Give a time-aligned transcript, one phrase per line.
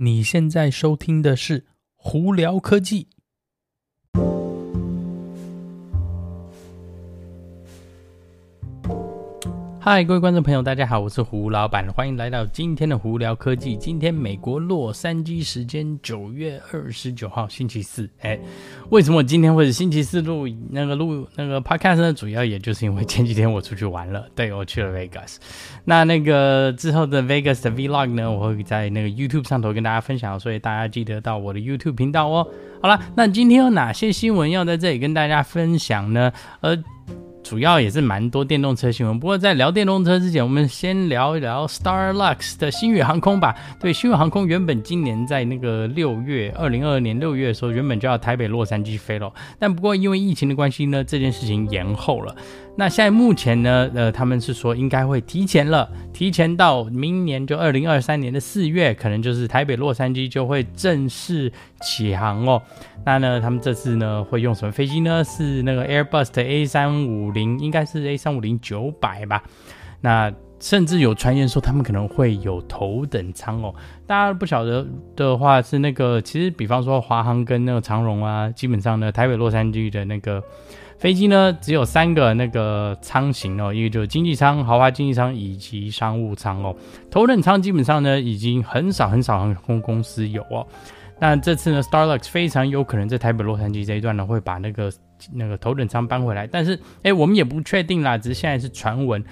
[0.00, 1.60] 你现在收听的是
[1.96, 3.04] 《胡聊科技》。
[9.90, 13.74] 嗨，各位观众朋友，大家好，我是胡老板，欢迎来到今天的胡聊科技。
[13.74, 18.06] 今天美国洛杉矶时间九月二十九号星期四。
[18.20, 18.38] 哎，
[18.90, 22.12] 为什么今天会是星期四录那个录那个 podcast 呢？
[22.12, 25.36] 主要也就是因为前几天我出去玩了，对，我去了 Vegas。
[25.86, 32.46] 那那个之后的 Vegas 的 Vlog 呢，我会在那个 YouTube 上头跟大家分享，所以大家记得到我的 YouTube 频道哦。
[32.82, 36.30] 好了，那今天有哪些新闻要在这里跟大家分享呢？
[36.60, 36.76] 呃。
[37.42, 43.54] 主要也是蛮多电动车新闻，不过在聊电动车之前，我们先聊一聊 Starlux 的星宇航空吧。
[43.80, 52.36] 对，星宇航空原本今年在那个六月，二零二二年六月的时候，原本就要台北洛杉矶飞了，但不过因为疫情的关系呢，这件事情延后了。
[52.80, 62.62] 那现在目前呢，呃，他们是说应该会提前了，提前到明年就二零二三年的四月，可能就是台北洛杉矶就会正式起航哦。
[63.04, 65.24] 那呢，他们这次呢会用什么飞机呢？
[65.24, 69.42] 是那个 Airbus 的 A 三五零，应该是 A 三五零九百吧。
[70.00, 73.74] 那甚至有传言说他们可能会有头等舱哦。
[74.06, 80.40] 大家不晓得的话，是那个其实比方说华航跟那个长荣啊，基本上呢台北洛杉矶的那个。
[80.98, 86.74] 飞机呢，只有三个那个舱型哦，一个就是经济舱、豪华经济舱以及商务舱哦。
[87.10, 90.66] 头等舱基本上呢，已经很少很少航空公司有哦。
[91.20, 94.92] 那这次呢，Starlux 非常有可能在台北洛杉矶这一段呢，会把那个
[95.32, 96.46] 那个头等舱搬回来。
[96.46, 99.24] 但是，哎，我们也不确定啦，只是现在是传闻。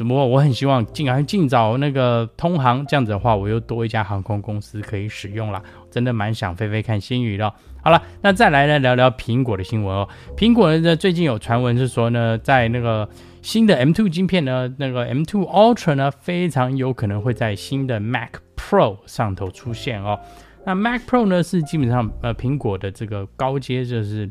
[0.00, 5.62] 只不过我很希望尽快尽早那个通航，这样子的话，我又多一家航空公司可以使用了。
[5.90, 7.52] 真的蛮想飞飞看新宇的。
[7.82, 10.08] 好了，那再来呢聊聊苹果的新闻哦。
[10.38, 13.06] 苹果呢最近有传闻是说呢，在那个
[13.42, 20.18] 新的 M2 晶片呢，那个 M2 Ultra 呢，非常有可能会在新的 Mac Pro 上头出现哦。
[20.64, 24.30] 那 Mac Pro 呢是基本上呃苹果的这个高阶，就是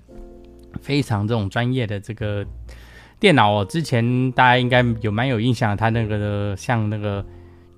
[0.82, 2.44] 非常这种专业的这个。
[3.20, 7.26] 电脑，之前大家应该有蛮有印象，它那个像那个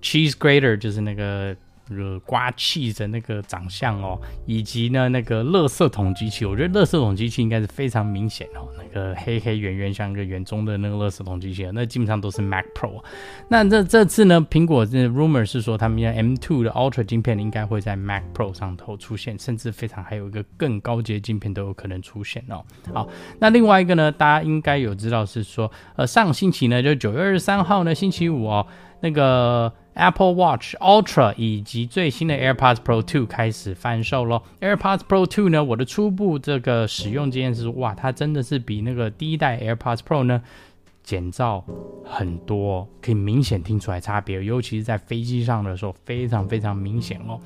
[0.02, 1.56] cheese grater，就是那个。
[1.92, 13.04] 呃，刮气的那个长相哦，以及呢那个垃圾桶机器，我觉得垃圾桶机器应该是非常明显哦，那个黑黑圆圆像一个圆中的那个垃圾桶机器，那基本上都是 Mac Pro。
[13.50, 22.64] 那这这次呢，苹果这 rumor 是说他们要 M2 的 Ultra 晶片应该会在 Mac Pro 上头出现，甚至非常还有一个更高阶晶片都有可能出现哦。
[22.94, 23.10] 好，
[23.40, 28.66] 那另外一个呢，大家应该有知道是说，呃，上星期呢，就九月二十三号呢，星期五哦，
[29.02, 29.74] 那个。
[29.94, 34.42] Apple Watch Ultra 以及最新的 AirPods Pro 2开始贩售咯。
[34.62, 40.42] AirPods Pro 2呢，我的初步这个使用经验是，哇，它真的是比那个第一代 AirPods Pro 呢
[41.04, 41.62] 减噪
[42.06, 47.40] 很多，可以明显听出来差别，尤其是在飞机上的时候，非常非常明显哦。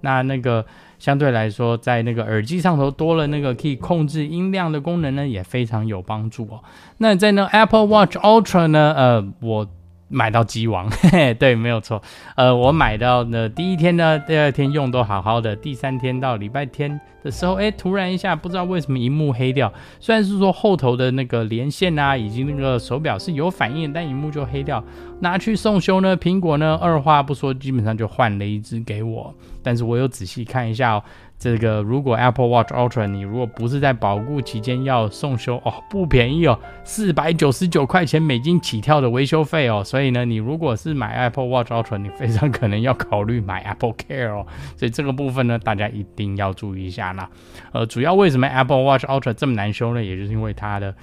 [0.00, 0.66] 那那个
[0.98, 6.60] 相对来说，在那个耳机上头多了那个可以控制音量的功能呢，也非常有帮助哦。
[6.98, 9.68] 那在那 Apple Watch Ultra 呢，呃，我。
[10.12, 12.00] 买到机王，嘿 嘿，对，没有错。
[12.36, 19.72] 呃，我买到的第一天呢，第二天用都好好的，第三天到礼拜天的时候，哎，突然一下不知道为什么荧幕黑掉。
[19.98, 24.84] 虽然是说后头的那个连线啊，以及那个手表是有反应，但荧幕就黑掉。
[25.22, 29.32] 拿去送修呢，苹果呢二话不说，基本上就换了一只给我。
[29.62, 31.02] 但是我有仔细看一下哦。
[31.38, 44.46] 这个如果 Apple Watch Ultra 你如果不是在保固期间要送修哦，不便宜哦，四百九十九块钱美金起跳的维修费哦，所以呢，你如果是买 Apple Watch Ultra，你非常可能要考虑买 Apple Care 哦，
[44.76, 47.28] 所以这个部分呢，大家一定要注意一下啦。
[47.72, 50.04] 呃，主要为什么 Apple Watch Ultra 这么难修呢？
[50.04, 50.94] 也就是因为它的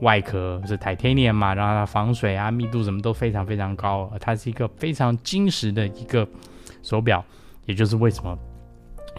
[0.00, 6.26] 外壳是 Titanium 嘛，然后它防水啊、密度什么都非常非常高，它是一个非常精实的一个
[6.82, 7.24] 手表，
[7.66, 8.38] 也就是为什么。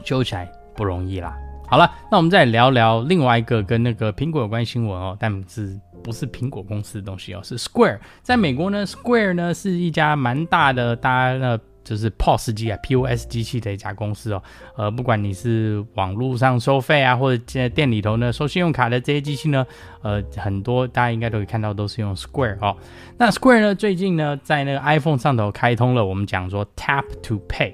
[0.06, 1.38] 修起来不容易啦。
[1.68, 8.00] 好了，那我们再聊聊另外一个跟那个苹果有关新闻哦，但是不是苹果公司的东西哦，是 Square。
[8.24, 14.42] 在美国呢，Square 呢是一家蛮大的，大家呢就是 POS 机啊，POS 机器的一家公司哦。
[14.76, 19.66] 呃，不管你是网络上收费啊，或者现在店里头呢收信用卡的这些机器呢，
[20.02, 22.76] 呃，很多大家应该都可以看到都是用 Square 哦。
[23.18, 27.74] 那 Square 呢最近呢在那个 iPhone 上头开通了我们讲说 Tap to Pay。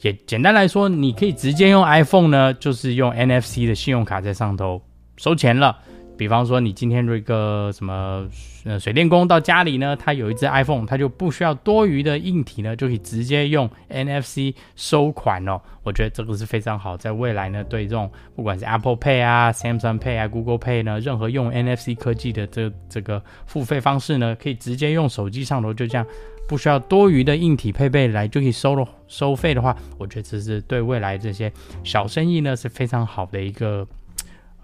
[0.00, 4.80] 也简单来说，你可以直接用 iPhone 呢，就是用 NFC 的信用卡在上头
[5.16, 5.76] 收钱了，
[6.18, 8.28] 比方说，你今天有一个什么
[8.64, 15.60] 呃水电工到家里呢，他有一只 iPhone，他就不需要多余的硬体呢，就可以直接用 NFC 收款哦。
[15.84, 26.04] 我觉得这个是非常好，在未来呢，对这种不管是 Apple Pay 啊、Samsung Pay 啊、Google Pay 呢，任何用 NFC 科技的这这个付费方式呢，可以直接用手机上头就这样，
[26.48, 31.52] 不需要多余的硬体配备来就可以收了收费的话，我觉得这是对未来这些
[31.84, 33.86] 小生意呢是非常好的一个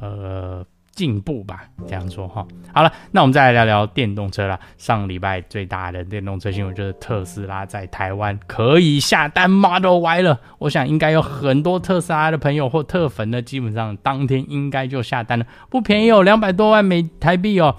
[0.01, 0.67] 呃。
[0.95, 2.47] 进步吧，这样说哈。
[2.73, 4.59] 好了，那我们再来聊聊电动车啦。
[4.79, 10.41] 上礼拜最大的电动车新闻就是特斯拉在台湾可以下单 Model Y 了。
[10.59, 17.75] 我想应该有很多特斯拉的朋友或特粉呢，基本上当天应该就下单了，不便宜哦，两百多万美台币哦。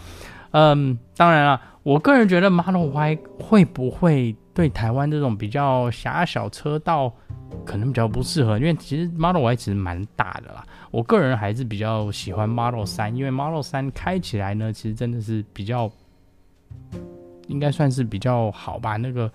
[0.51, 7.13] 嗯，当然了，我个人觉得 Model Y 会不会对台湾这种比较狭小车道
[7.65, 10.65] 可能比较不适合，因为其实 Model Y 其实蛮大的啦。
[10.91, 15.91] 我个人还是比较喜欢 Model 3，因为 Model 3开起来呢，其实真的是比较，
[17.47, 18.97] 应该算是比较好吧。
[18.97, 19.31] 那个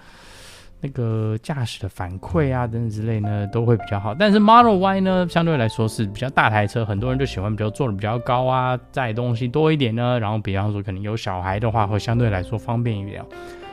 [0.80, 4.14] 那个驾驶的反馈啊等等之类呢，都会比较好。
[4.14, 10.18] 但是 Model Y 呢，相对来说是比较大台车，很多人就喜欢比较坐的比较高啊，载东西多一点呢。
[10.18, 13.22] 然后比方说可能有小孩的话，会相对来说方便一点。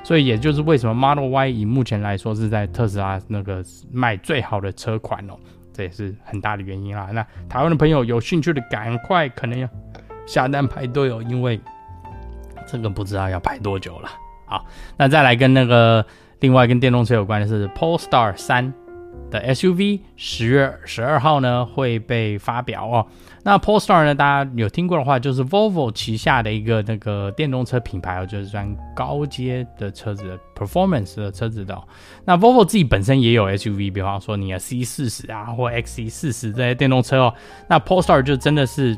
[0.07, 3.62] 所以也就是为什么 Model Y 以目前来说是在特斯拉那个
[3.92, 5.33] 卖最好的车款哦。
[5.74, 7.09] 这也是很大的原因啦。
[7.12, 9.68] 那台湾的朋友有兴趣的，赶快可能要
[10.25, 11.59] 下单排队哦，因为
[12.65, 14.09] 这个不知道要排多久了。
[14.45, 14.65] 好，
[14.95, 16.06] 那再来跟那个
[16.39, 18.74] 另外跟电动车有关的是 Polestar 三
[19.30, 23.06] 的 SUV，十月十二号呢会被发表哦。
[23.44, 31.82] 那 Polestar 呢，大家有听过的话，就是 Volvo 旗下的一个那个电动车品牌哦，就是算高阶的车子 performance 的车子的。
[32.26, 37.34] 那 Volvo 自己本身也有 SUV，比方说你的 C 四十啊，或 XC 四十这些电动车哦。
[37.70, 38.98] 那 Polestar 就真的是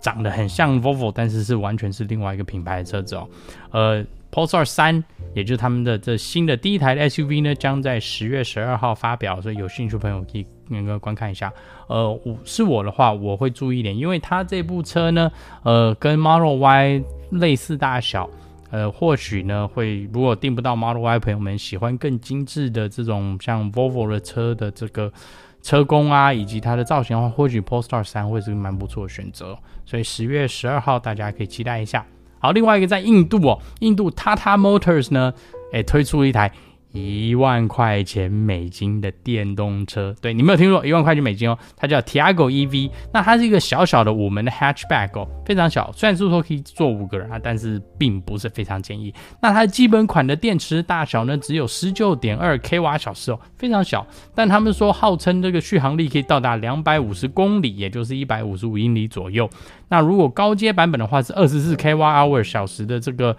[0.00, 3.28] 长得很像 Volvo，但是是完全是另外一个品牌的车子哦。
[3.70, 10.46] 呃，Polestar 3，也就是他们的这新的第一台的 SUV 呢，将在十月十二号发表，所以有兴趣朋友可以。
[10.68, 11.52] 那个观看一下，
[11.86, 15.30] 呃，我是我的话，我会注意一点，因为它这部车呢，
[15.64, 17.02] 呃，跟 Model Y
[17.32, 18.30] 类似大小，
[18.70, 25.12] 呃，或许呢会，如果订不到 Model Y 朋友们喜欢更精致的这种像 Volvo 的车的这个
[25.60, 32.06] 车工啊，以及它的造型的话，或许 Polestar 3会是个蛮不错的选择，所以十月十二号大家可以期待一下。
[32.42, 35.32] 好，另外一个在印度哦，印度 Tata Motors 呢，
[35.72, 36.50] 诶，推出一台。
[36.92, 42.90] 一万块钱美金的电动车，对，你没有听错，一万块钱美金哦，它叫 Tiago EV。
[43.14, 49.12] 那它是一个小小的五门的 hatchback 哦，非常小，虽然是说可以坐五个人啊，但是并不是非常建议。
[49.40, 54.06] 那它基本款的电池大小呢，只有十九点二 k 瓦小时哦，非常小。
[54.34, 59.48] 但他们说号称这个续航力可以到达两百五十公里，也就是一百五十五英里左右。
[59.88, 63.34] 那如果高阶版本的话是二十四 k 瓦 hour 小时的这个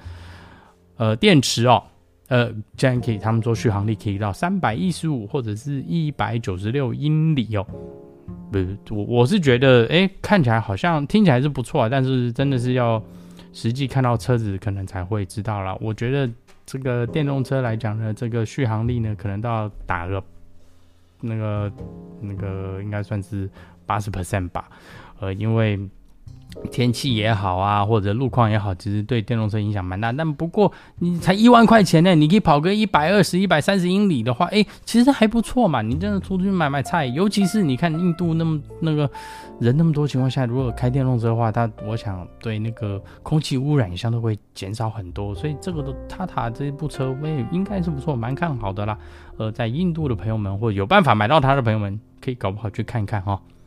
[0.98, 1.84] 呃电池哦。
[2.28, 7.66] 呃，这样可以，他们说续航力可以到三百一十五或者是一百九十六英里哦。
[8.52, 13.04] 不是，我我是觉得，哎，看起来好像听起来是不错啊，但是真的是要
[13.52, 15.78] 实际看到车子可能才会知道了。
[15.82, 16.30] 我觉得
[16.66, 20.24] 这个电动车来讲呢，这个续航力呢，可能都要打个
[21.20, 21.72] 那个
[22.22, 23.50] 那个应该算是
[23.86, 24.70] 八十 percent 吧。
[25.20, 25.80] 呃，因为。
[26.72, 30.12] 天气也好啊，或者路况也好，其实对电动车影响蛮大。
[30.12, 35.82] 但不过你才一万块钱呢，你可以跑个一百二十、一百三十英里的话，哎，其实还不错嘛。
[35.82, 39.10] 你真的出去买买菜，尤其是你看印度那么那个
[39.60, 45.34] 人那么多情况下，如果开电动车的话，它我想对那个空气污染相对会减少很多。
[45.36, 48.98] 所以这个的塔塔这一部车，我也，应该是不错，蛮看好的啦。
[49.38, 53.42] 呃，在印度的朋友们，或者有办法买到它的朋友们，可以搞不好去看一看哈。